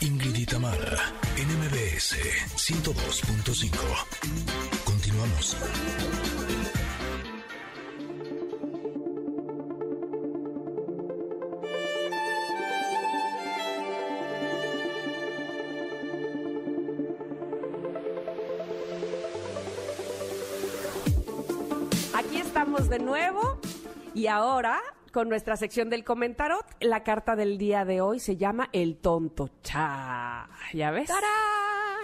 Ingrid 0.00 0.36
y 0.36 0.46
Tamara, 0.46 1.12
NMBS 1.36 2.16
102.5. 2.56 3.70
Continuamos. 4.84 5.56
Aquí 22.14 22.38
estamos 22.38 22.88
de 22.88 22.98
nuevo 22.98 23.58
y 24.14 24.26
ahora 24.26 24.80
con 25.12 25.28
nuestra 25.28 25.56
sección 25.56 25.90
del 25.90 26.04
comentarot. 26.04 26.64
La 26.80 27.02
carta 27.02 27.36
del 27.36 27.58
día 27.58 27.84
de 27.84 28.00
hoy 28.00 28.18
se 28.18 28.36
llama 28.36 28.68
El 28.72 28.96
tonto. 28.96 29.48
Cha, 29.62 30.48
¿ya 30.72 30.90
ves? 30.90 31.08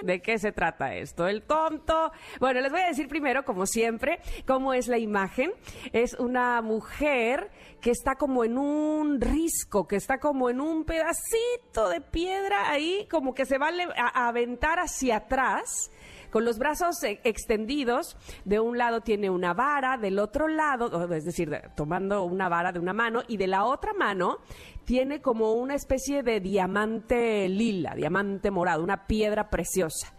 ¿De 0.03 0.23
qué 0.23 0.39
se 0.39 0.53
trata 0.53 0.95
esto? 0.95 1.27
El 1.27 1.43
tonto. 1.43 2.12
Bueno, 2.39 2.61
les 2.61 2.71
voy 2.71 2.83
a 2.83 2.87
decir 2.87 3.09
primero, 3.09 3.45
como 3.45 3.67
siempre, 3.67 4.21
cómo 4.47 4.73
es 4.73 4.87
la 4.87 4.98
imagen. 4.98 5.51
Es 5.93 6.15
una 6.15 6.62
mujer 6.62 7.51
que 7.81 7.91
está 7.91 8.15
como 8.15 8.45
en 8.45 8.59
un 8.59 9.20
risco, 9.20 9.89
que 9.89 9.97
está 9.97 10.19
como 10.19 10.51
en 10.51 10.61
un 10.61 10.84
pedacito 10.84 11.89
de 11.89 12.01
piedra 12.01 12.70
ahí, 12.70 13.09
como 13.11 13.34
que 13.34 13.45
se 13.45 13.59
va 13.59 13.69
a- 13.69 14.20
a 14.25 14.29
aventar 14.29 14.79
hacia 14.79 15.17
atrás 15.17 15.91
con 16.31 16.45
los 16.45 16.59
brazos 16.59 17.03
eh, 17.03 17.21
extendidos. 17.25 18.17
De 18.45 18.61
un 18.61 18.79
lado 18.79 19.01
tiene 19.01 19.31
una 19.31 19.55
vara, 19.55 19.97
del 19.97 20.19
otro 20.19 20.49
lado, 20.49 21.13
es 21.15 21.25
decir, 21.25 21.51
de- 21.51 21.63
tomando 21.77 22.25
una 22.25 22.49
vara 22.49 22.73
de 22.73 22.79
una 22.79 22.93
mano, 22.93 23.23
y 23.29 23.37
de 23.37 23.47
la 23.47 23.65
otra 23.65 23.93
mano 23.93 24.39
tiene 24.85 25.21
como 25.21 25.53
una 25.53 25.75
especie 25.75 26.23
de 26.23 26.41
diamante 26.41 27.49
lila, 27.49 27.95
diamante 27.95 28.51
morado, 28.51 28.83
una 28.83 29.07
piedra 29.07 29.51
preciosa. 29.51 30.15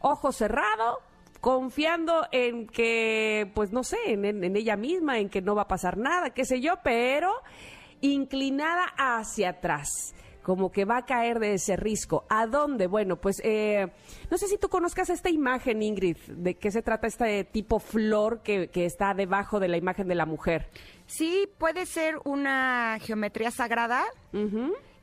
Ojo 0.00 0.32
cerrado, 0.32 0.98
confiando 1.40 2.26
en 2.30 2.66
que, 2.68 3.50
pues 3.54 3.72
no 3.72 3.82
sé, 3.82 3.96
en 4.06 4.56
ella 4.56 4.76
misma, 4.76 5.18
en 5.18 5.28
que 5.28 5.42
no 5.42 5.54
va 5.54 5.62
a 5.62 5.68
pasar 5.68 5.96
nada, 5.96 6.30
qué 6.30 6.44
sé 6.44 6.60
yo, 6.60 6.74
pero 6.84 7.32
inclinada 8.00 8.86
hacia 8.96 9.50
atrás 9.50 10.14
como 10.42 10.70
que 10.70 10.84
va 10.84 10.98
a 10.98 11.06
caer 11.06 11.38
de 11.38 11.54
ese 11.54 11.76
risco. 11.76 12.24
¿A 12.28 12.46
dónde? 12.46 12.86
Bueno, 12.86 13.16
pues 13.16 13.40
eh, 13.44 13.88
no 14.30 14.38
sé 14.38 14.48
si 14.48 14.58
tú 14.58 14.68
conozcas 14.68 15.10
esta 15.10 15.30
imagen, 15.30 15.82
Ingrid, 15.82 16.16
de 16.28 16.54
qué 16.54 16.70
se 16.70 16.82
trata 16.82 17.06
este 17.06 17.44
tipo 17.44 17.78
flor 17.78 18.42
que, 18.42 18.68
que 18.68 18.84
está 18.84 19.14
debajo 19.14 19.60
de 19.60 19.68
la 19.68 19.76
imagen 19.76 20.08
de 20.08 20.14
la 20.14 20.26
mujer. 20.26 20.68
Sí, 21.06 21.48
puede 21.58 21.86
ser 21.86 22.16
una 22.24 22.98
geometría 23.00 23.50
sagrada 23.50 24.02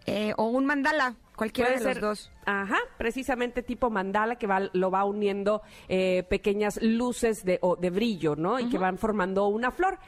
eh, 0.05 0.33
o 0.37 0.45
un 0.45 0.65
mandala, 0.65 1.15
cualquiera 1.35 1.69
Puede 1.69 1.79
de 1.79 1.93
ser, 1.93 2.01
los 2.01 2.09
dos. 2.09 2.31
Ajá, 2.45 2.77
precisamente 2.97 3.61
tipo 3.61 3.89
mandala 3.89 4.37
que 4.37 4.47
va, 4.47 4.69
lo 4.73 4.89
va 4.89 5.05
uniendo 5.05 5.61
eh, 5.87 6.23
pequeñas 6.29 6.79
luces 6.81 7.43
de, 7.45 7.59
o 7.61 7.75
de 7.75 7.89
brillo, 7.91 8.35
¿no? 8.35 8.59
Y 8.59 8.69
que 8.69 8.77
van 8.79 8.97
formando 8.97 9.47
una 9.47 9.71
flor. 9.71 9.99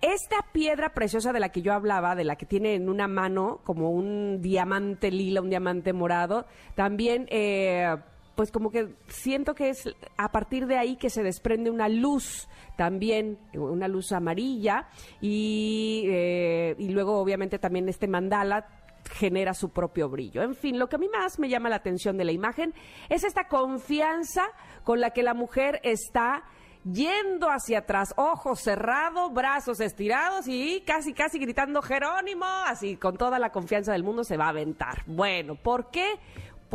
Esta 0.00 0.36
piedra 0.52 0.94
preciosa 0.94 1.32
de 1.32 1.40
la 1.40 1.50
que 1.50 1.60
yo 1.60 1.74
hablaba, 1.74 2.14
de 2.14 2.24
la 2.24 2.36
que 2.36 2.46
tiene 2.46 2.74
en 2.74 2.88
una 2.88 3.06
mano 3.06 3.60
como 3.64 3.90
un 3.90 4.40
diamante 4.40 5.10
lila, 5.10 5.42
un 5.42 5.50
diamante 5.50 5.92
morado, 5.92 6.46
también, 6.74 7.26
eh, 7.30 7.96
pues 8.34 8.50
como 8.50 8.70
que 8.70 8.94
siento 9.08 9.54
que 9.54 9.68
es 9.68 9.94
a 10.16 10.32
partir 10.32 10.66
de 10.66 10.78
ahí 10.78 10.96
que 10.96 11.10
se 11.10 11.22
desprende 11.22 11.70
una 11.70 11.90
luz 11.90 12.48
también, 12.78 13.38
una 13.52 13.88
luz 13.88 14.12
amarilla, 14.12 14.88
y, 15.20 16.04
eh, 16.08 16.76
y 16.78 16.88
luego 16.88 17.18
obviamente 17.18 17.58
también 17.58 17.86
este 17.90 18.08
mandala 18.08 18.66
genera 19.10 19.52
su 19.52 19.70
propio 19.70 20.08
brillo. 20.08 20.42
En 20.42 20.54
fin, 20.54 20.78
lo 20.78 20.88
que 20.88 20.96
a 20.96 20.98
mí 20.98 21.08
más 21.08 21.38
me 21.38 21.48
llama 21.48 21.68
la 21.68 21.76
atención 21.76 22.16
de 22.16 22.24
la 22.24 22.32
imagen 22.32 22.72
es 23.10 23.24
esta 23.24 23.48
confianza 23.48 24.44
con 24.84 25.00
la 25.00 25.10
que 25.10 25.22
la 25.22 25.34
mujer 25.34 25.80
está 25.82 26.44
yendo 26.84 27.50
hacia 27.50 27.80
atrás, 27.80 28.14
ojos 28.16 28.60
cerrados, 28.60 29.32
brazos 29.32 29.80
estirados 29.80 30.46
y 30.48 30.82
casi, 30.86 31.12
casi 31.12 31.38
gritando 31.38 31.82
Jerónimo, 31.82 32.46
así 32.66 32.96
con 32.96 33.16
toda 33.16 33.38
la 33.38 33.50
confianza 33.50 33.92
del 33.92 34.02
mundo 34.02 34.24
se 34.24 34.36
va 34.36 34.46
a 34.46 34.50
aventar. 34.50 35.02
Bueno, 35.06 35.56
¿por 35.56 35.90
qué? 35.90 36.18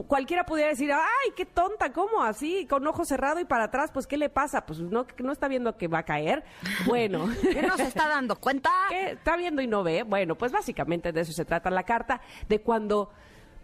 Cualquiera 0.07 0.45
pudiera 0.45 0.69
decir, 0.71 0.91
ay, 0.91 1.31
qué 1.37 1.45
tonta, 1.45 1.93
¿cómo 1.93 2.21
así? 2.21 2.67
Con 2.67 2.85
ojos 2.85 3.07
cerrados 3.07 3.41
y 3.41 3.45
para 3.45 3.65
atrás, 3.65 3.91
pues, 3.93 4.05
¿qué 4.05 4.17
le 4.17 4.29
pasa? 4.29 4.65
Pues 4.65 4.79
no, 4.79 5.05
no 5.19 5.31
está 5.31 5.47
viendo 5.47 5.77
que 5.77 5.87
va 5.87 5.99
a 5.99 6.03
caer. 6.03 6.43
Bueno. 6.85 7.29
¿Qué 7.41 7.61
no 7.61 7.77
se 7.77 7.83
está 7.83 8.09
dando 8.09 8.35
cuenta? 8.35 8.69
¿Qué? 8.89 9.11
¿Está 9.11 9.37
viendo 9.37 9.61
y 9.61 9.67
no 9.67 9.83
ve? 9.83 10.03
Bueno, 10.03 10.35
pues 10.35 10.51
básicamente 10.51 11.13
de 11.13 11.21
eso 11.21 11.31
se 11.31 11.45
trata 11.45 11.69
la 11.69 11.83
carta, 11.83 12.19
de 12.49 12.59
cuando 12.59 13.09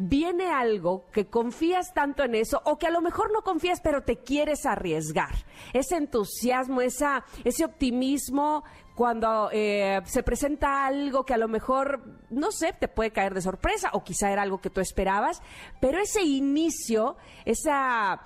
viene 0.08 0.50
algo 0.50 1.06
que 1.12 1.28
confías 1.28 1.94
tanto 1.94 2.24
en 2.24 2.36
eso 2.36 2.62
o 2.66 2.78
que 2.78 2.88
a 2.88 2.92
lo 2.92 3.02
mejor 3.02 3.32
no 3.32 3.42
confías 3.42 3.82
pero 3.82 4.04
te 4.04 4.18
quieres 4.18 4.66
arriesgar. 4.66 5.34
Ese 5.74 5.96
entusiasmo, 5.98 6.82
esa, 6.82 7.24
ese 7.44 7.66
optimismo 7.66 8.64
cuando 8.96 9.50
eh, 9.52 10.02
se 10.06 10.24
presenta 10.24 10.86
algo 10.86 11.26
que 11.26 11.34
a 11.34 11.38
lo 11.38 11.48
mejor, 11.48 12.04
no 12.30 12.52
sé, 12.52 12.74
te 12.74 12.88
puede 12.88 13.12
caer 13.12 13.34
de 13.34 13.42
sorpresa 13.42 13.90
o 13.94 14.04
quizá 14.04 14.32
era 14.32 14.42
algo 14.42 14.60
que 14.60 14.70
tú 14.70 14.82
esperabas, 14.82 15.42
pero 15.80 16.00
ese 16.00 16.24
inicio, 16.24 17.18
esa... 17.46 18.22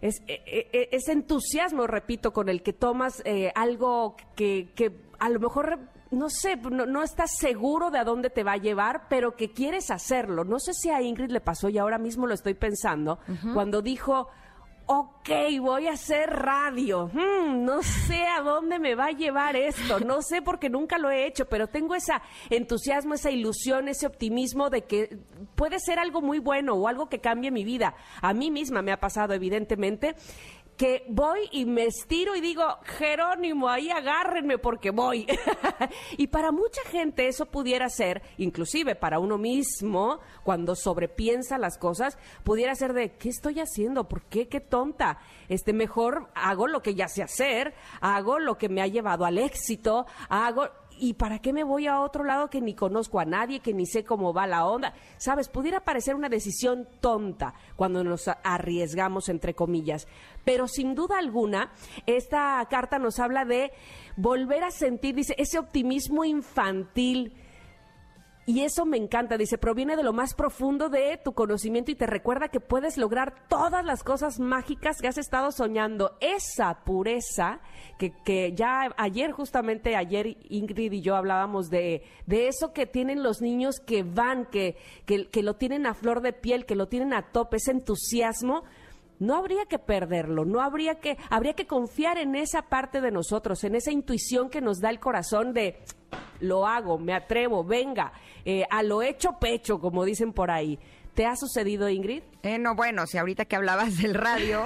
Es, 0.00 0.22
e- 0.28 0.68
e- 0.72 0.88
ese 0.92 1.10
entusiasmo, 1.10 1.88
repito, 1.88 2.32
con 2.32 2.48
el 2.48 2.62
que 2.62 2.72
tomas 2.72 3.20
eh, 3.24 3.50
algo 3.56 4.14
que, 4.36 4.72
que 4.76 4.92
a 5.18 5.28
lo 5.28 5.40
mejor, 5.40 5.80
no 6.10 6.30
sé, 6.30 6.56
no, 6.56 6.86
no 6.86 7.02
estás 7.02 7.36
seguro 7.38 7.90
de 7.90 7.98
a 7.98 8.04
dónde 8.04 8.30
te 8.30 8.44
va 8.44 8.52
a 8.52 8.56
llevar, 8.56 9.08
pero 9.08 9.36
que 9.36 9.52
quieres 9.52 9.90
hacerlo. 9.90 10.44
No 10.44 10.58
sé 10.58 10.72
si 10.74 10.90
a 10.90 11.02
Ingrid 11.02 11.30
le 11.30 11.40
pasó 11.40 11.68
y 11.68 11.78
ahora 11.78 11.98
mismo 11.98 12.26
lo 12.26 12.34
estoy 12.34 12.54
pensando, 12.54 13.18
cuando 13.52 13.82
dijo, 13.82 14.28
ok, 14.88 15.28
voy 15.60 15.86
a 15.86 15.92
hacer 15.92 16.30
radio. 16.30 17.10
Hmm, 17.12 17.62
no 17.62 17.82
sé 17.82 18.24
a 18.26 18.40
dónde 18.40 18.78
me 18.78 18.94
va 18.94 19.06
a 19.06 19.12
llevar 19.12 19.54
esto. 19.54 20.00
No 20.00 20.22
sé 20.22 20.40
porque 20.40 20.70
nunca 20.70 20.96
lo 20.96 21.10
he 21.10 21.26
hecho, 21.26 21.44
pero 21.44 21.66
tengo 21.66 21.94
ese 21.94 22.14
entusiasmo, 22.48 23.12
esa 23.12 23.30
ilusión, 23.30 23.88
ese 23.88 24.06
optimismo 24.06 24.70
de 24.70 24.84
que 24.84 25.18
puede 25.56 25.78
ser 25.78 25.98
algo 25.98 26.22
muy 26.22 26.38
bueno 26.38 26.72
o 26.72 26.88
algo 26.88 27.10
que 27.10 27.20
cambie 27.20 27.50
mi 27.50 27.64
vida. 27.64 27.94
A 28.22 28.32
mí 28.32 28.50
misma 28.50 28.80
me 28.80 28.92
ha 28.92 28.98
pasado, 28.98 29.34
evidentemente 29.34 30.16
que 30.78 31.04
voy 31.08 31.40
y 31.50 31.66
me 31.66 31.86
estiro 31.86 32.36
y 32.36 32.40
digo, 32.40 32.62
Jerónimo, 32.84 33.68
ahí 33.68 33.90
agárrenme 33.90 34.58
porque 34.58 34.90
voy. 34.90 35.26
y 36.16 36.28
para 36.28 36.52
mucha 36.52 36.80
gente 36.82 37.26
eso 37.26 37.46
pudiera 37.46 37.88
ser, 37.88 38.22
inclusive 38.38 38.94
para 38.94 39.18
uno 39.18 39.38
mismo, 39.38 40.20
cuando 40.44 40.76
sobrepiensa 40.76 41.58
las 41.58 41.78
cosas, 41.78 42.16
pudiera 42.44 42.76
ser 42.76 42.92
de, 42.92 43.16
¿qué 43.16 43.28
estoy 43.28 43.58
haciendo? 43.58 44.08
¿Por 44.08 44.22
qué? 44.22 44.46
¿Qué 44.46 44.60
tonta? 44.60 45.18
Este, 45.48 45.72
mejor 45.72 46.30
hago 46.36 46.68
lo 46.68 46.80
que 46.80 46.94
ya 46.94 47.08
sé 47.08 47.24
hacer, 47.24 47.74
hago 48.00 48.38
lo 48.38 48.56
que 48.56 48.68
me 48.68 48.80
ha 48.80 48.86
llevado 48.86 49.24
al 49.24 49.38
éxito, 49.38 50.06
hago... 50.28 50.68
¿Y 51.00 51.14
para 51.14 51.38
qué 51.38 51.52
me 51.52 51.64
voy 51.64 51.86
a 51.86 52.00
otro 52.00 52.24
lado 52.24 52.50
que 52.50 52.60
ni 52.60 52.74
conozco 52.74 53.20
a 53.20 53.24
nadie, 53.24 53.60
que 53.60 53.74
ni 53.74 53.86
sé 53.86 54.04
cómo 54.04 54.32
va 54.32 54.46
la 54.46 54.66
onda? 54.66 54.94
Sabes, 55.16 55.48
pudiera 55.48 55.80
parecer 55.80 56.14
una 56.14 56.28
decisión 56.28 56.88
tonta 57.00 57.54
cuando 57.76 58.02
nos 58.04 58.28
arriesgamos, 58.42 59.28
entre 59.28 59.54
comillas. 59.54 60.08
Pero 60.44 60.66
sin 60.68 60.94
duda 60.94 61.18
alguna, 61.18 61.72
esta 62.06 62.66
carta 62.68 62.98
nos 62.98 63.18
habla 63.18 63.44
de 63.44 63.72
volver 64.16 64.64
a 64.64 64.70
sentir, 64.70 65.14
dice, 65.14 65.34
ese 65.38 65.58
optimismo 65.58 66.24
infantil. 66.24 67.34
Y 68.48 68.62
eso 68.62 68.86
me 68.86 68.96
encanta, 68.96 69.36
dice, 69.36 69.58
proviene 69.58 69.94
de 69.94 70.02
lo 70.02 70.14
más 70.14 70.32
profundo 70.32 70.88
de 70.88 71.20
tu 71.22 71.34
conocimiento 71.34 71.90
y 71.90 71.96
te 71.96 72.06
recuerda 72.06 72.48
que 72.48 72.60
puedes 72.60 72.96
lograr 72.96 73.46
todas 73.46 73.84
las 73.84 74.02
cosas 74.02 74.40
mágicas 74.40 75.02
que 75.02 75.06
has 75.06 75.18
estado 75.18 75.52
soñando. 75.52 76.16
Esa 76.22 76.82
pureza 76.82 77.60
que, 77.98 78.10
que 78.24 78.54
ya 78.54 78.88
ayer, 78.96 79.32
justamente 79.32 79.96
ayer 79.96 80.38
Ingrid 80.48 80.92
y 80.92 81.02
yo 81.02 81.14
hablábamos 81.14 81.68
de, 81.68 82.04
de 82.24 82.48
eso 82.48 82.72
que 82.72 82.86
tienen 82.86 83.22
los 83.22 83.42
niños 83.42 83.80
que 83.80 84.02
van, 84.02 84.46
que, 84.46 84.78
que, 85.04 85.28
que 85.28 85.42
lo 85.42 85.56
tienen 85.56 85.84
a 85.84 85.92
flor 85.92 86.22
de 86.22 86.32
piel, 86.32 86.64
que 86.64 86.74
lo 86.74 86.88
tienen 86.88 87.12
a 87.12 87.30
tope, 87.30 87.58
ese 87.58 87.72
entusiasmo 87.72 88.62
no 89.18 89.36
habría 89.36 89.66
que 89.66 89.78
perderlo, 89.78 90.44
no 90.44 90.62
habría 90.62 91.00
que, 91.00 91.18
habría 91.28 91.54
que 91.54 91.66
confiar 91.66 92.18
en 92.18 92.34
esa 92.34 92.62
parte 92.62 93.00
de 93.00 93.10
nosotros, 93.10 93.62
en 93.64 93.74
esa 93.74 93.92
intuición 93.92 94.48
que 94.48 94.60
nos 94.60 94.80
da 94.80 94.90
el 94.90 95.00
corazón 95.00 95.52
de 95.52 95.82
lo 96.40 96.66
hago, 96.66 96.98
me 96.98 97.14
atrevo, 97.14 97.64
venga, 97.64 98.12
eh, 98.44 98.64
a 98.70 98.82
lo 98.82 99.02
hecho 99.02 99.38
pecho, 99.40 99.80
como 99.80 100.04
dicen 100.04 100.32
por 100.32 100.50
ahí. 100.50 100.78
¿Te 101.14 101.26
ha 101.26 101.34
sucedido, 101.34 101.88
Ingrid? 101.88 102.22
Eh, 102.44 102.58
no, 102.58 102.76
bueno, 102.76 103.06
si 103.06 103.18
ahorita 103.18 103.46
que 103.46 103.56
hablabas 103.56 103.98
del 103.98 104.14
radio, 104.14 104.64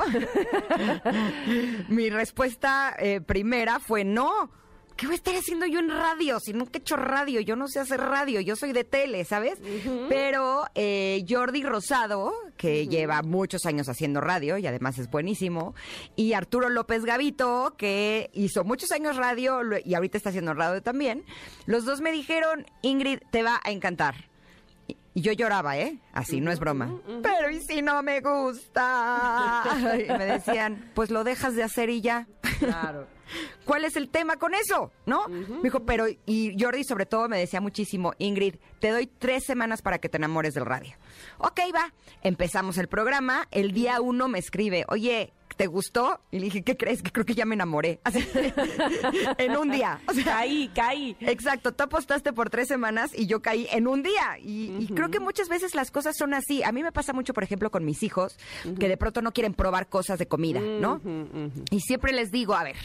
mi 1.88 2.10
respuesta 2.10 2.94
eh, 2.98 3.22
primera 3.22 3.80
fue 3.80 4.04
no. 4.04 4.50
¿Qué 4.96 5.06
voy 5.06 5.14
a 5.14 5.16
estar 5.16 5.34
haciendo 5.34 5.66
yo 5.66 5.78
en 5.78 5.88
radio? 5.88 6.38
Si 6.40 6.52
nunca 6.52 6.72
he 6.74 6.80
hecho 6.80 6.96
radio, 6.96 7.40
yo 7.40 7.56
no 7.56 7.68
sé 7.68 7.80
hacer 7.80 8.00
radio, 8.00 8.40
yo 8.40 8.56
soy 8.56 8.72
de 8.72 8.84
tele, 8.84 9.24
¿sabes? 9.24 9.58
Pero 10.08 10.64
eh, 10.74 11.24
Jordi 11.28 11.62
Rosado, 11.62 12.32
que 12.56 12.86
lleva 12.86 13.22
muchos 13.22 13.66
años 13.66 13.88
haciendo 13.88 14.20
radio 14.20 14.58
y 14.58 14.66
además 14.66 14.98
es 14.98 15.10
buenísimo, 15.10 15.74
y 16.16 16.34
Arturo 16.34 16.68
López 16.68 17.04
Gavito, 17.04 17.74
que 17.76 18.30
hizo 18.32 18.64
muchos 18.64 18.92
años 18.92 19.16
radio 19.16 19.60
y 19.84 19.94
ahorita 19.94 20.16
está 20.18 20.30
haciendo 20.30 20.54
radio 20.54 20.82
también, 20.82 21.24
los 21.66 21.84
dos 21.84 22.00
me 22.00 22.12
dijeron, 22.12 22.66
Ingrid, 22.82 23.18
te 23.30 23.42
va 23.42 23.60
a 23.64 23.70
encantar. 23.70 24.31
Y 25.14 25.20
yo 25.20 25.32
lloraba, 25.32 25.76
¿eh? 25.76 25.98
Así, 26.12 26.40
no 26.40 26.50
es 26.50 26.58
broma. 26.58 27.00
Pero 27.22 27.50
¿y 27.50 27.60
si 27.60 27.82
no 27.82 28.02
me 28.02 28.20
gusta? 28.20 29.62
Y 29.98 30.08
me 30.10 30.24
decían, 30.24 30.90
pues 30.94 31.10
lo 31.10 31.24
dejas 31.24 31.54
de 31.54 31.62
hacer 31.62 31.90
y 31.90 32.00
ya. 32.00 32.26
Claro. 32.58 33.06
¿Cuál 33.64 33.84
es 33.84 33.96
el 33.96 34.08
tema 34.08 34.36
con 34.36 34.54
eso? 34.54 34.90
¿No? 35.06 35.28
Me 35.28 35.62
dijo, 35.62 35.84
pero, 35.84 36.06
y 36.26 36.56
Jordi 36.58 36.84
sobre 36.84 37.06
todo 37.06 37.28
me 37.28 37.38
decía 37.38 37.60
muchísimo, 37.60 38.12
Ingrid, 38.18 38.56
te 38.80 38.90
doy 38.90 39.06
tres 39.06 39.44
semanas 39.44 39.82
para 39.82 39.98
que 39.98 40.08
te 40.08 40.16
enamores 40.16 40.54
del 40.54 40.66
radio. 40.66 40.94
Ok, 41.38 41.60
va. 41.74 41.92
Empezamos 42.22 42.78
el 42.78 42.88
programa. 42.88 43.46
El 43.50 43.72
día 43.72 44.00
uno 44.00 44.28
me 44.28 44.38
escribe, 44.38 44.84
oye, 44.88 45.32
¿te 45.56 45.66
gustó? 45.66 46.20
Y 46.30 46.38
le 46.38 46.44
dije, 46.46 46.62
¿qué 46.62 46.76
crees? 46.76 47.02
Que 47.02 47.10
creo 47.12 47.24
que 47.26 47.34
ya 47.34 47.44
me 47.44 47.54
enamoré. 47.54 48.00
Así, 48.04 48.26
en 49.38 49.56
un 49.56 49.70
día. 49.70 50.00
O 50.08 50.12
sea, 50.14 50.24
Caí, 50.24 50.70
caí. 50.74 51.16
Exacto, 51.20 51.72
tú 51.72 51.84
apostaste 51.84 52.32
por 52.32 52.50
tres 52.50 52.68
semanas 52.68 53.10
y 53.14 53.26
yo 53.26 53.42
caí 53.42 53.66
en 53.70 53.86
un 53.86 54.02
día. 54.02 54.38
Y, 54.40 54.76
y 54.80 54.86
creo 54.94 55.10
que 55.10 55.20
muchas 55.20 55.48
veces 55.48 55.74
las 55.74 55.90
cosas 55.90 56.16
son 56.16 56.34
así. 56.34 56.62
A 56.62 56.72
mí 56.72 56.82
me 56.82 56.92
pasa 56.92 57.12
mucho, 57.12 57.34
por 57.34 57.44
ejemplo, 57.44 57.70
con 57.70 57.84
mis 57.84 58.02
hijos, 58.02 58.36
que 58.78 58.88
de 58.88 58.96
pronto 58.96 59.22
no 59.22 59.32
quieren 59.32 59.54
probar 59.54 59.88
cosas 59.88 60.18
de 60.18 60.26
comida, 60.26 60.60
¿no? 60.60 61.00
Y 61.70 61.80
siempre 61.80 62.12
les 62.12 62.30
digo, 62.30 62.54
a 62.54 62.64
ver, 62.64 62.76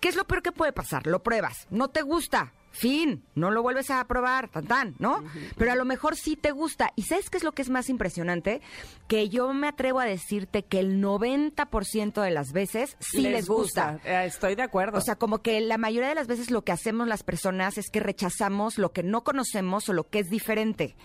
¿qué 0.00 0.08
es 0.08 0.16
lo 0.16 0.24
peor 0.26 0.42
que 0.42 0.52
puede 0.52 0.72
pasar? 0.72 1.06
Lo 1.06 1.22
pruebas, 1.22 1.66
no 1.70 1.88
te 1.88 2.02
gusta. 2.02 2.52
Fin, 2.74 3.22
no 3.36 3.52
lo 3.52 3.62
vuelves 3.62 3.88
a 3.90 4.04
probar, 4.08 4.48
tan 4.48 4.66
tan, 4.66 4.96
¿no? 4.98 5.22
Pero 5.56 5.70
a 5.70 5.76
lo 5.76 5.84
mejor 5.84 6.16
sí 6.16 6.34
te 6.34 6.50
gusta. 6.50 6.92
¿Y 6.96 7.02
sabes 7.02 7.30
qué 7.30 7.38
es 7.38 7.44
lo 7.44 7.52
que 7.52 7.62
es 7.62 7.70
más 7.70 7.88
impresionante? 7.88 8.60
Que 9.06 9.28
yo 9.28 9.52
me 9.54 9.68
atrevo 9.68 10.00
a 10.00 10.06
decirte 10.06 10.64
que 10.64 10.80
el 10.80 11.00
90% 11.00 12.20
de 12.20 12.30
las 12.32 12.52
veces 12.52 12.96
sí 12.98 13.22
les, 13.22 13.46
gusta. 13.46 14.00
Eh, 14.04 14.24
Estoy 14.26 14.56
de 14.56 14.62
acuerdo. 14.62 14.98
O 14.98 15.00
sea, 15.00 15.14
como 15.14 15.40
que 15.40 15.60
la 15.60 15.78
mayoría 15.78 16.08
de 16.08 16.16
las 16.16 16.26
veces 16.26 16.50
lo 16.50 16.62
que 16.62 16.72
hacemos 16.72 17.06
las 17.06 17.22
personas 17.22 17.78
es 17.78 17.90
que 17.90 18.00
rechazamos 18.00 18.76
lo 18.76 18.92
que 18.92 19.04
no 19.04 19.22
conocemos 19.22 19.88
o 19.88 19.92
lo 19.92 20.08
que 20.08 20.18
es 20.18 20.28
diferente. 20.28 20.96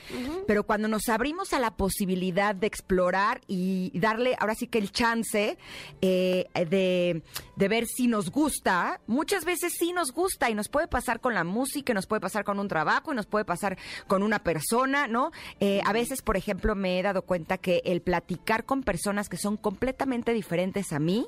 Pero 0.47 0.65
cuando 0.65 0.87
nos 0.87 1.07
abrimos 1.07 1.53
a 1.53 1.59
la 1.59 1.77
posibilidad 1.77 2.55
de 2.55 2.65
explorar 2.65 3.41
y 3.45 3.91
darle 3.99 4.35
ahora 4.39 4.55
sí 4.55 4.65
que 4.65 4.79
el 4.79 4.91
chance 4.91 5.59
eh, 6.01 6.45
de, 6.53 7.21
de 7.55 7.67
ver 7.67 7.85
si 7.85 8.07
nos 8.07 8.31
gusta, 8.31 9.01
muchas 9.05 9.45
veces 9.45 9.73
sí 9.77 9.93
nos 9.93 10.11
gusta 10.11 10.49
y 10.49 10.55
nos 10.55 10.67
puede 10.67 10.87
pasar 10.87 11.19
con 11.19 11.35
la 11.35 11.43
música, 11.43 11.58
y 11.75 11.83
nos 11.93 12.07
puede 12.07 12.21
pasar 12.21 12.43
con 12.43 12.59
un 12.59 12.67
trabajo 12.67 13.11
y 13.11 13.15
nos 13.15 13.25
puede 13.25 13.45
pasar 13.45 13.77
con 14.07 14.23
una 14.23 14.39
persona, 14.39 15.07
¿no? 15.07 15.31
Eh, 15.59 15.81
a 15.85 15.93
veces, 15.93 16.21
por 16.21 16.37
ejemplo, 16.37 16.75
me 16.75 16.99
he 16.99 17.03
dado 17.03 17.23
cuenta 17.23 17.57
que 17.57 17.81
el 17.85 18.01
platicar 18.01 18.63
con 18.65 18.83
personas 18.83 19.27
que 19.29 19.37
son 19.37 19.57
completamente 19.57 20.33
diferentes 20.33 20.93
a 20.93 20.99
mí 20.99 21.27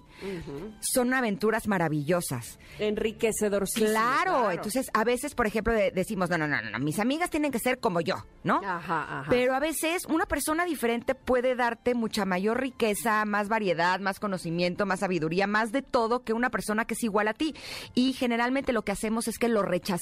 son 0.82 1.14
aventuras 1.14 1.68
maravillosas. 1.68 2.60
Enriquecedor. 2.80 3.66
Claro, 3.74 4.52
entonces 4.52 4.90
a 4.94 5.04
veces, 5.04 5.36
por 5.36 5.48
ejemplo, 5.48 5.74
de- 5.74 5.92
decimos, 5.92 6.30
no, 6.30 6.38
no, 6.38 6.48
no, 6.48 6.62
no, 6.62 6.80
mis 6.80 7.00
amigas 7.00 7.30
tienen 7.30 7.52
que 7.52 7.60
ser 7.60 7.80
como 7.80 8.02
yo, 8.02 8.16
¿no? 8.44 8.58
Ajá, 8.64 9.20
ajá. 9.22 9.26
Pero 9.30 9.54
a 9.54 9.60
veces 9.60 10.06
una 10.06 10.26
persona 10.26 10.66
diferente 10.66 11.16
puede 11.16 11.56
darte 11.56 11.94
mucha 11.96 12.26
mayor 12.26 12.60
riqueza, 12.60 13.26
más 13.26 13.50
variedad, 13.50 14.00
más 14.00 14.20
conocimiento, 14.20 14.86
más 14.86 15.00
sabiduría, 15.02 15.48
más 15.48 15.72
de 15.72 15.82
todo 15.82 16.24
que 16.24 16.34
una 16.34 16.50
persona 16.50 16.86
que 16.86 16.94
es 16.94 17.04
igual 17.04 17.28
a 17.28 17.34
ti. 17.34 17.56
Y 17.96 18.14
generalmente 18.14 18.74
lo 18.74 18.84
que 18.84 18.92
hacemos 18.92 19.28
es 19.28 19.38
que 19.38 19.48
lo 19.50 19.62
rechazamos. 19.64 20.02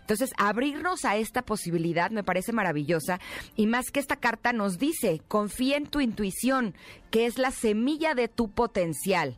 Entonces, 0.00 0.30
abrirnos 0.36 1.04
a 1.04 1.16
esta 1.16 1.42
posibilidad 1.42 2.10
me 2.10 2.24
parece 2.24 2.52
maravillosa. 2.52 3.20
Y 3.56 3.66
más 3.66 3.90
que 3.90 4.00
esta 4.00 4.16
carta 4.16 4.52
nos 4.52 4.78
dice, 4.78 5.20
confía 5.28 5.76
en 5.76 5.86
tu 5.86 6.00
intuición, 6.00 6.74
que 7.10 7.26
es 7.26 7.38
la 7.38 7.50
semilla 7.50 8.14
de 8.14 8.28
tu 8.28 8.50
potencial. 8.50 9.36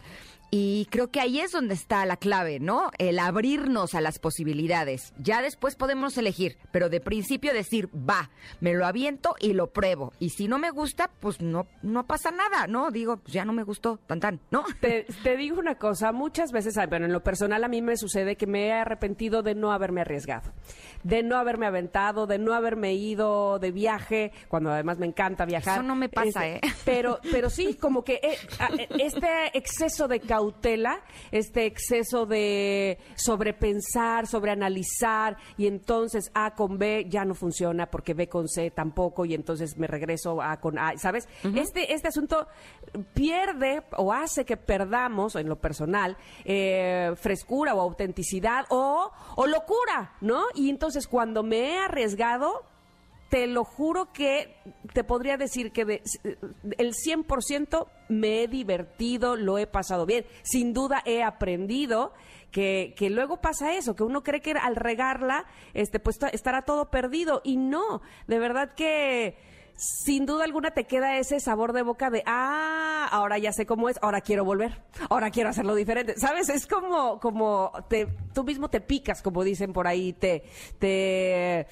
Y 0.54 0.86
creo 0.90 1.10
que 1.10 1.18
ahí 1.18 1.40
es 1.40 1.50
donde 1.50 1.72
está 1.72 2.04
la 2.04 2.18
clave, 2.18 2.60
¿no? 2.60 2.90
El 2.98 3.18
abrirnos 3.18 3.94
a 3.94 4.02
las 4.02 4.18
posibilidades. 4.18 5.14
Ya 5.16 5.40
después 5.40 5.76
podemos 5.76 6.18
elegir, 6.18 6.58
pero 6.70 6.90
de 6.90 7.00
principio 7.00 7.54
decir, 7.54 7.88
va, 7.88 8.28
me 8.60 8.74
lo 8.74 8.84
aviento 8.84 9.34
y 9.40 9.54
lo 9.54 9.68
pruebo. 9.72 10.12
Y 10.18 10.28
si 10.28 10.48
no 10.48 10.58
me 10.58 10.70
gusta, 10.70 11.10
pues 11.20 11.40
no, 11.40 11.66
no 11.80 12.06
pasa 12.06 12.30
nada, 12.30 12.66
¿no? 12.66 12.90
Digo, 12.90 13.16
pues 13.16 13.32
ya 13.32 13.46
no 13.46 13.54
me 13.54 13.62
gustó, 13.62 13.98
tan 14.06 14.20
tan, 14.20 14.40
¿no? 14.50 14.62
Te, 14.82 15.06
te 15.22 15.38
digo 15.38 15.58
una 15.58 15.76
cosa, 15.76 16.12
muchas 16.12 16.52
veces, 16.52 16.74
bueno, 16.86 17.06
en 17.06 17.14
lo 17.14 17.22
personal 17.22 17.64
a 17.64 17.68
mí 17.68 17.80
me 17.80 17.96
sucede 17.96 18.36
que 18.36 18.46
me 18.46 18.66
he 18.66 18.72
arrepentido 18.72 19.42
de 19.42 19.54
no 19.54 19.72
haberme 19.72 20.02
arriesgado, 20.02 20.52
de 21.02 21.22
no 21.22 21.38
haberme 21.38 21.64
aventado, 21.64 22.26
de 22.26 22.38
no 22.38 22.52
haberme 22.52 22.92
ido 22.92 23.58
de 23.58 23.70
viaje, 23.70 24.32
cuando 24.48 24.70
además 24.70 24.98
me 24.98 25.06
encanta 25.06 25.46
viajar. 25.46 25.78
Eso 25.78 25.82
no 25.82 25.96
me 25.96 26.10
pasa, 26.10 26.46
Este, 26.46 26.66
¿eh? 26.66 26.72
Pero, 26.84 27.20
pero 27.30 27.48
sí, 27.48 27.72
como 27.80 28.04
que 28.04 28.20
eh, 28.22 28.36
eh, 28.78 28.88
este 28.98 29.56
exceso 29.56 30.08
de 30.08 30.20
cautela, 30.42 31.00
este 31.30 31.66
exceso 31.66 32.26
de 32.26 32.98
sobrepensar, 33.14 34.26
sobreanalizar, 34.26 35.36
y 35.56 35.66
entonces 35.66 36.30
A 36.34 36.54
con 36.54 36.78
B 36.78 37.06
ya 37.08 37.24
no 37.24 37.34
funciona 37.34 37.86
porque 37.86 38.14
B 38.14 38.28
con 38.28 38.48
C 38.48 38.70
tampoco, 38.70 39.24
y 39.24 39.34
entonces 39.34 39.76
me 39.76 39.86
regreso 39.86 40.42
a 40.42 40.58
con 40.58 40.78
A, 40.78 40.96
¿sabes? 40.98 41.28
este, 41.54 41.94
este 41.94 42.08
asunto 42.08 42.48
pierde 43.14 43.82
o 43.96 44.12
hace 44.12 44.44
que 44.44 44.56
perdamos, 44.56 45.36
en 45.36 45.48
lo 45.48 45.60
personal, 45.60 46.16
eh, 46.44 47.12
frescura 47.16 47.74
o 47.74 47.80
autenticidad 47.80 48.64
o, 48.70 49.10
o 49.36 49.46
locura, 49.46 50.16
¿no? 50.20 50.42
Y 50.54 50.70
entonces 50.70 51.06
cuando 51.06 51.42
me 51.42 51.74
he 51.74 51.78
arriesgado, 51.78 52.71
te 53.32 53.46
lo 53.46 53.64
juro 53.64 54.12
que 54.12 54.54
te 54.92 55.04
podría 55.04 55.38
decir 55.38 55.72
que 55.72 55.86
de- 55.86 56.02
el 56.76 56.92
100% 56.92 57.88
me 58.10 58.42
he 58.42 58.46
divertido, 58.46 59.36
lo 59.36 59.56
he 59.56 59.66
pasado 59.66 60.04
bien. 60.04 60.26
Sin 60.42 60.74
duda 60.74 61.00
he 61.06 61.22
aprendido 61.22 62.12
que, 62.50 62.92
que 62.94 63.08
luego 63.08 63.40
pasa 63.40 63.72
eso, 63.74 63.96
que 63.96 64.02
uno 64.02 64.22
cree 64.22 64.42
que 64.42 64.50
al 64.50 64.76
regarla, 64.76 65.46
este, 65.72 65.98
pues 65.98 66.18
ta- 66.18 66.28
estará 66.28 66.60
todo 66.66 66.90
perdido. 66.90 67.40
Y 67.42 67.56
no, 67.56 68.02
de 68.26 68.38
verdad 68.38 68.74
que 68.74 69.38
sin 69.74 70.26
duda 70.26 70.44
alguna 70.44 70.72
te 70.72 70.84
queda 70.84 71.16
ese 71.16 71.40
sabor 71.40 71.72
de 71.72 71.80
boca 71.80 72.10
de, 72.10 72.22
ah, 72.26 73.08
ahora 73.10 73.38
ya 73.38 73.52
sé 73.52 73.64
cómo 73.64 73.88
es, 73.88 73.98
ahora 74.02 74.20
quiero 74.20 74.44
volver, 74.44 74.82
ahora 75.08 75.30
quiero 75.30 75.48
hacerlo 75.48 75.74
diferente. 75.74 76.12
¿Sabes? 76.18 76.50
Es 76.50 76.66
como, 76.66 77.18
como 77.18 77.72
te, 77.88 78.08
tú 78.34 78.44
mismo 78.44 78.68
te 78.68 78.82
picas, 78.82 79.22
como 79.22 79.42
dicen 79.42 79.72
por 79.72 79.86
ahí, 79.88 80.12
te, 80.12 80.44
te, 80.78 81.66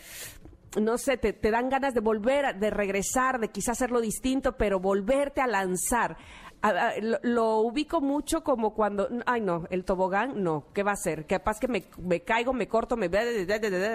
no 0.81 0.99
sé, 0.99 1.17
te, 1.17 1.32
te 1.32 1.50
dan 1.50 1.69
ganas 1.69 1.94
de 1.94 2.00
volver, 2.00 2.58
de 2.58 2.70
regresar, 2.70 3.40
de 3.40 3.49
quizás 3.49 3.78
hacerlo 3.78 4.00
distinto, 4.00 4.56
pero 4.56 4.78
volverte 4.81 5.40
a 5.40 5.46
lanzar. 5.46 6.17
A- 6.62 6.93
lo 7.22 7.61
ubico 7.61 8.00
mucho 8.02 8.43
como 8.44 8.75
cuando, 8.75 9.08
ay 9.26 9.40
no, 9.40 9.64
el 9.70 9.84
tobogán, 9.84 10.43
no, 10.43 10.67
¿qué 10.75 10.82
va 10.82 10.93
a 10.93 10.96
ser? 10.96 11.26
Capaz 11.26 11.58
que 11.58 11.69
me, 11.69 11.84
me 11.99 12.20
caigo, 12.20 12.52
me 12.52 12.69
corto, 12.69 12.96
me... 12.96 13.08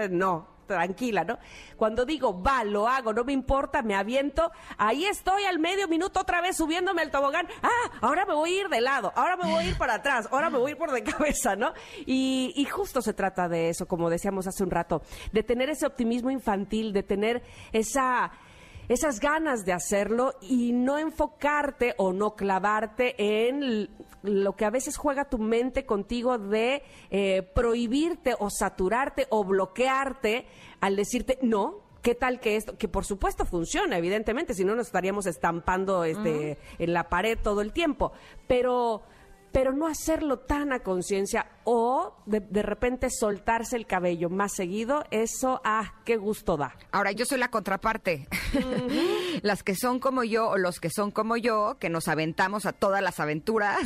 No, 0.09 0.54
tranquila, 0.65 1.23
¿no? 1.23 1.37
Cuando 1.77 2.05
digo, 2.05 2.41
va, 2.41 2.63
lo 2.63 2.87
hago, 2.87 3.13
no 3.13 3.23
me 3.23 3.33
importa, 3.33 3.81
me 3.81 3.95
aviento, 3.95 4.51
ahí 4.77 5.05
estoy 5.05 5.43
al 5.43 5.59
medio 5.59 5.87
minuto 5.87 6.21
otra 6.21 6.41
vez 6.41 6.57
subiéndome 6.57 7.01
al 7.01 7.11
tobogán, 7.11 7.47
ah, 7.63 7.91
ahora 8.01 8.25
me 8.25 8.33
voy 8.33 8.53
a 8.53 8.61
ir 8.61 8.69
de 8.69 8.81
lado, 8.81 9.11
ahora 9.15 9.37
me 9.37 9.49
voy 9.49 9.65
a 9.65 9.67
ir 9.67 9.77
para 9.77 9.95
atrás, 9.95 10.27
ahora 10.31 10.49
me 10.49 10.57
voy 10.57 10.69
a 10.69 10.71
ir 10.73 10.77
por 10.77 10.91
de 10.91 11.03
cabeza, 11.11 11.55
¿no? 11.55 11.73
Y, 12.05 12.65
justo 12.71 13.01
se 13.01 13.13
trata 13.13 13.47
de 13.47 13.69
eso, 13.69 13.85
como 13.85 14.09
decíamos 14.09 14.47
hace 14.47 14.63
un 14.63 14.71
rato, 14.71 15.01
de 15.31 15.43
tener 15.43 15.69
ese 15.69 15.85
optimismo 15.85 16.31
infantil, 16.31 16.93
de 16.93 17.03
tener 17.03 17.43
esa 17.71 18.31
esas 18.87 19.19
ganas 19.19 19.65
de 19.65 19.73
hacerlo 19.73 20.35
y 20.41 20.71
no 20.71 20.97
enfocarte 20.97 21.93
o 21.97 22.13
no 22.13 22.35
clavarte 22.35 23.15
en 23.17 23.89
lo 24.23 24.55
que 24.55 24.65
a 24.65 24.69
veces 24.69 24.97
juega 24.97 25.29
tu 25.29 25.37
mente 25.37 25.85
contigo 25.85 26.37
de 26.37 26.83
eh, 27.09 27.41
prohibirte 27.53 28.35
o 28.37 28.49
saturarte 28.49 29.27
o 29.29 29.43
bloquearte 29.43 30.45
al 30.81 30.95
decirte 30.95 31.37
no. 31.41 31.83
¿Qué 32.01 32.13
tal 32.13 32.39
que 32.39 32.55
esto? 32.55 32.77
Que 32.77 32.87
por 32.87 33.03
supuesto 33.03 33.45
funciona, 33.45 33.97
evidentemente, 33.97 34.53
si 34.53 34.63
no 34.63 34.75
nos 34.75 34.87
estaríamos 34.87 35.25
estampando 35.25 36.03
este, 36.03 36.59
en 36.77 36.93
la 36.93 37.09
pared 37.09 37.35
todo 37.41 37.61
el 37.61 37.73
tiempo. 37.73 38.11
Pero, 38.45 39.01
pero 39.51 39.73
no 39.73 39.87
hacerlo 39.87 40.37
tan 40.37 40.71
a 40.71 40.81
conciencia 40.81 41.47
o 41.65 42.15
de, 42.25 42.39
de 42.39 42.61
repente 42.61 43.09
soltarse 43.09 43.75
el 43.75 43.85
cabello 43.85 44.29
más 44.29 44.53
seguido, 44.53 45.03
eso, 45.11 45.61
ah, 45.65 45.95
qué 46.05 46.15
gusto 46.15 46.57
da. 46.57 46.75
Ahora, 46.91 47.11
yo 47.11 47.25
soy 47.25 47.39
la 47.39 47.49
contraparte. 47.49 48.27
Las 49.41 49.63
que 49.63 49.75
son 49.75 49.99
como 49.99 50.23
yo 50.23 50.47
o 50.49 50.57
los 50.57 50.79
que 50.79 50.89
son 50.89 51.11
como 51.11 51.35
yo, 51.35 51.77
que 51.79 51.89
nos 51.89 52.07
aventamos 52.07 52.65
a 52.65 52.71
todas 52.71 53.01
las 53.01 53.19
aventuras, 53.19 53.79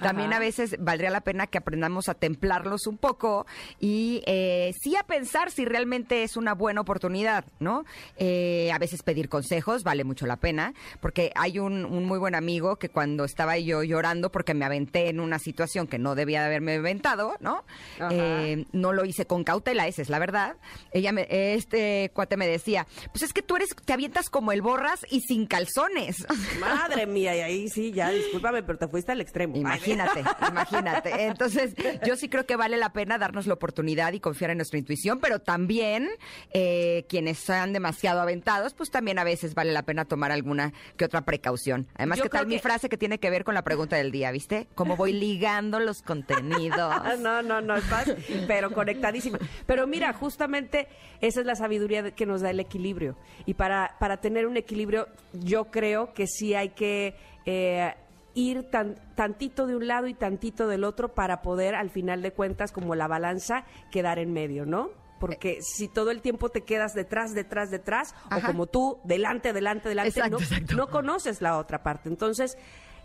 también 0.00 0.32
a 0.32 0.38
veces 0.38 0.76
valdría 0.80 1.10
la 1.10 1.20
pena 1.20 1.46
que 1.46 1.58
aprendamos 1.58 2.08
a 2.08 2.14
templarlos 2.14 2.86
un 2.86 2.98
poco 2.98 3.46
y 3.78 4.22
eh, 4.26 4.74
sí 4.80 4.96
a 4.96 5.04
pensar 5.04 5.50
si 5.50 5.64
realmente 5.64 6.24
es 6.24 6.36
una 6.36 6.54
buena 6.54 6.80
oportunidad, 6.80 7.44
¿no? 7.60 7.84
Eh, 8.16 8.70
a 8.72 8.78
veces 8.78 9.02
pedir 9.02 9.28
consejos 9.28 9.84
vale 9.84 10.04
mucho 10.04 10.26
la 10.26 10.36
pena, 10.36 10.74
porque 11.00 11.32
hay 11.36 11.58
un, 11.58 11.84
un 11.84 12.04
muy 12.04 12.18
buen 12.18 12.34
amigo 12.34 12.76
que 12.76 12.88
cuando 12.88 13.24
estaba 13.24 13.58
yo 13.58 13.82
llorando 13.82 14.32
porque 14.32 14.54
me 14.54 14.64
aventé 14.64 15.08
en 15.08 15.20
una 15.20 15.38
situación 15.38 15.86
que 15.86 15.98
no 15.98 16.14
debía 16.14 16.40
de 16.40 16.46
haberme 16.46 16.76
aventado, 16.76 17.17
pasado, 17.18 17.36
¿no? 17.40 17.64
Eh, 18.10 18.66
no 18.72 18.92
lo 18.92 19.04
hice 19.04 19.26
con 19.26 19.44
cautela, 19.44 19.86
esa 19.86 20.02
es 20.02 20.08
la 20.08 20.18
verdad. 20.18 20.56
Ella 20.92 21.12
me, 21.12 21.26
este 21.28 22.10
cuate 22.14 22.36
me 22.36 22.46
decía, 22.46 22.86
pues 23.12 23.22
es 23.22 23.32
que 23.32 23.42
tú 23.42 23.56
eres, 23.56 23.70
te 23.84 23.92
avientas 23.92 24.30
como 24.30 24.52
el 24.52 24.62
borras 24.62 25.00
y 25.10 25.20
sin 25.20 25.46
calzones. 25.46 26.26
Madre 26.60 27.06
mía, 27.06 27.36
y 27.36 27.40
ahí 27.40 27.68
sí, 27.68 27.92
ya, 27.92 28.10
discúlpame, 28.10 28.62
pero 28.62 28.78
te 28.78 28.88
fuiste 28.88 29.12
al 29.12 29.20
extremo. 29.20 29.56
Imagínate, 29.56 30.22
imagínate. 30.48 31.26
Entonces, 31.26 31.74
yo 32.06 32.16
sí 32.16 32.28
creo 32.28 32.46
que 32.46 32.56
vale 32.56 32.76
la 32.76 32.92
pena 32.92 33.18
darnos 33.18 33.46
la 33.46 33.54
oportunidad 33.54 34.12
y 34.12 34.20
confiar 34.20 34.50
en 34.50 34.58
nuestra 34.58 34.78
intuición, 34.78 35.18
pero 35.20 35.40
también 35.40 36.08
eh, 36.52 37.04
quienes 37.08 37.38
sean 37.38 37.72
demasiado 37.72 38.20
aventados, 38.20 38.74
pues 38.74 38.90
también 38.90 39.18
a 39.18 39.24
veces 39.24 39.54
vale 39.54 39.72
la 39.72 39.82
pena 39.82 40.04
tomar 40.04 40.32
alguna 40.32 40.72
que 40.96 41.04
otra 41.04 41.22
precaución. 41.22 41.88
Además, 41.94 42.18
Yo 42.18 42.24
¿qué 42.24 42.30
tal 42.30 42.46
mi 42.46 42.58
frase 42.58 42.88
que 42.88 42.96
tiene 42.96 43.18
que 43.18 43.30
ver 43.30 43.44
con 43.44 43.54
la 43.54 43.62
pregunta 43.62 43.96
del 43.96 44.10
día, 44.10 44.30
viste? 44.30 44.68
Cómo 44.74 44.96
voy 44.96 45.12
ligando 45.12 45.80
los 45.80 46.02
contenidos. 46.02 46.94
Ah, 47.12 47.16
No, 47.18 47.42
no, 47.42 47.60
no, 47.60 47.76
estás, 47.76 48.12
pero 48.46 48.70
conectadísima. 48.70 49.38
Pero 49.66 49.86
mira, 49.86 50.12
justamente 50.12 50.88
esa 51.20 51.40
es 51.40 51.46
la 51.46 51.54
sabiduría 51.54 52.10
que 52.12 52.26
nos 52.26 52.40
da 52.40 52.50
el 52.50 52.60
equilibrio. 52.60 53.16
Y 53.46 53.54
para, 53.54 53.96
para 53.98 54.18
tener 54.18 54.46
un 54.46 54.56
equilibrio, 54.56 55.08
yo 55.32 55.66
creo 55.66 56.12
que 56.14 56.26
sí 56.26 56.54
hay 56.54 56.70
que 56.70 57.14
eh, 57.46 57.94
ir 58.34 58.70
tan, 58.70 58.94
tantito 59.14 59.66
de 59.66 59.76
un 59.76 59.86
lado 59.86 60.06
y 60.06 60.14
tantito 60.14 60.68
del 60.68 60.84
otro 60.84 61.14
para 61.14 61.42
poder, 61.42 61.74
al 61.74 61.90
final 61.90 62.22
de 62.22 62.32
cuentas, 62.32 62.72
como 62.72 62.94
la 62.94 63.08
balanza, 63.08 63.64
quedar 63.90 64.18
en 64.18 64.32
medio, 64.32 64.64
¿no? 64.66 64.90
Porque 65.18 65.58
si 65.62 65.88
todo 65.88 66.12
el 66.12 66.20
tiempo 66.22 66.48
te 66.48 66.60
quedas 66.62 66.94
detrás, 66.94 67.34
detrás, 67.34 67.70
detrás, 67.72 68.14
Ajá. 68.30 68.36
o 68.38 68.42
como 68.42 68.66
tú, 68.66 69.00
delante, 69.02 69.52
delante, 69.52 69.88
delante, 69.88 70.10
Exacto, 70.10 70.36
no, 70.38 70.44
exacto. 70.44 70.76
no 70.76 70.86
conoces 70.88 71.42
la 71.42 71.58
otra 71.58 71.82
parte. 71.82 72.08
Entonces, 72.08 72.56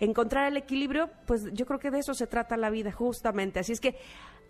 encontrar 0.04 0.48
el 0.48 0.58
equilibrio, 0.58 1.10
pues 1.26 1.52
yo 1.54 1.66
creo 1.66 1.80
que 1.80 1.92
de 1.92 2.00
eso 2.00 2.14
se 2.14 2.28
trata 2.28 2.58
la 2.58 2.70
vida, 2.70 2.92
justamente. 2.92 3.60
Así 3.60 3.72
es 3.72 3.80
que 3.80 3.98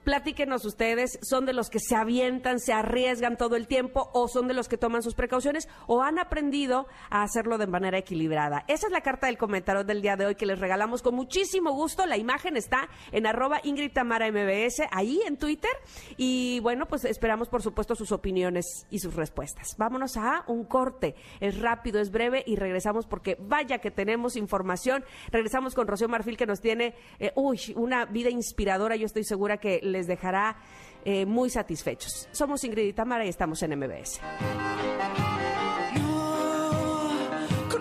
platíquenos 0.03 0.65
ustedes, 0.65 1.19
¿son 1.21 1.45
de 1.45 1.53
los 1.53 1.69
que 1.69 1.79
se 1.79 1.95
avientan, 1.95 2.59
se 2.59 2.73
arriesgan 2.73 3.37
todo 3.37 3.55
el 3.55 3.67
tiempo 3.67 4.09
o 4.13 4.27
son 4.27 4.47
de 4.47 4.53
los 4.53 4.67
que 4.67 4.77
toman 4.77 5.01
sus 5.01 5.15
precauciones 5.15 5.67
o 5.87 6.01
han 6.01 6.19
aprendido 6.19 6.87
a 7.09 7.23
hacerlo 7.23 7.57
de 7.57 7.67
manera 7.67 7.97
equilibrada? 7.97 8.65
Esa 8.67 8.87
es 8.87 8.93
la 8.93 9.01
carta 9.01 9.27
del 9.27 9.37
comentario 9.37 9.83
del 9.83 10.01
día 10.01 10.15
de 10.15 10.25
hoy 10.25 10.35
que 10.35 10.45
les 10.45 10.59
regalamos 10.59 11.01
con 11.01 11.15
muchísimo 11.15 11.71
gusto. 11.71 12.05
La 12.05 12.17
imagen 12.17 12.57
está 12.57 12.89
en 13.11 13.25
arroba 13.25 13.59
Ingrid 13.63 13.91
Tamara 13.91 14.31
MBS, 14.31 14.83
ahí 14.91 15.21
en 15.25 15.37
Twitter. 15.37 15.71
Y 16.17 16.59
bueno, 16.61 16.85
pues 16.87 17.05
esperamos 17.05 17.49
por 17.49 17.61
supuesto 17.61 17.95
sus 17.95 18.11
opiniones 18.11 18.85
y 18.89 18.99
sus 18.99 19.15
respuestas. 19.15 19.75
Vámonos 19.77 20.17
a 20.17 20.43
un 20.47 20.65
corte. 20.65 21.15
Es 21.39 21.59
rápido, 21.59 21.99
es 21.99 22.11
breve 22.11 22.43
y 22.45 22.55
regresamos 22.55 23.05
porque 23.05 23.37
vaya 23.39 23.79
que 23.79 23.91
tenemos 23.91 24.35
información. 24.35 25.03
Regresamos 25.31 25.75
con 25.75 25.87
Rocío 25.87 26.07
Marfil 26.07 26.37
que 26.37 26.45
nos 26.45 26.61
tiene, 26.61 26.95
eh, 27.19 27.31
una 27.75 28.05
vida 28.05 28.29
inspiradora. 28.29 28.95
Yo 28.95 29.05
estoy 29.05 29.23
segura 29.23 29.57
que 29.57 29.79
les 29.93 30.07
dejará 30.07 30.57
eh, 31.05 31.25
muy 31.25 31.49
satisfechos. 31.49 32.27
Somos 32.31 32.63
Ingrid 32.63 32.87
y 32.87 32.93
Tamara 32.93 33.25
y 33.25 33.29
estamos 33.29 33.61
en 33.63 33.79
MBS. 33.79 34.19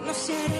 No 0.05 0.52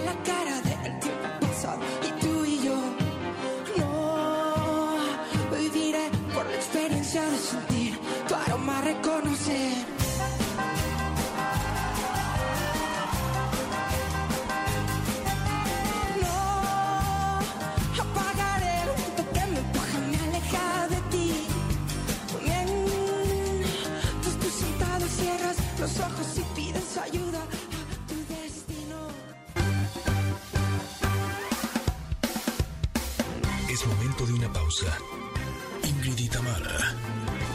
Ingrid 35.85 36.19
y 36.19 36.29
Tamara, 36.29 36.95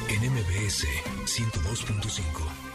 en 0.10 0.32
MBS 0.32 0.86
102.5. 1.26 2.67